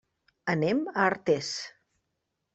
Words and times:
Anem 0.53 0.81
a 0.93 1.03
Artés. 1.03 1.53